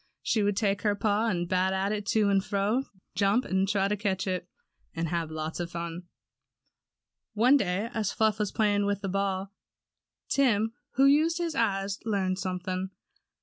She 0.23 0.41
would 0.41 0.57
take 0.57 0.81
her 0.81 0.95
paw 0.95 1.27
and 1.27 1.47
bat 1.47 1.91
it 1.91 2.07
to 2.07 2.27
and 2.29 2.43
fro, 2.43 2.85
jump 3.13 3.45
and 3.45 3.69
try 3.69 3.87
to 3.87 3.95
catch 3.95 4.25
it, 4.25 4.49
and 4.95 5.09
have 5.09 5.29
lots 5.29 5.59
of 5.59 5.69
fun 5.69 6.07
One 7.35 7.55
day 7.55 7.87
as 7.93 8.11
Fluff 8.11 8.39
was 8.39 8.51
playing 8.51 8.87
with 8.87 9.01
the 9.01 9.09
ball, 9.09 9.53
Tim, 10.27 10.73
who 10.93 11.05
used 11.05 11.37
his 11.37 11.53
eyes, 11.53 11.99
learned 12.03 12.39
something. 12.39 12.89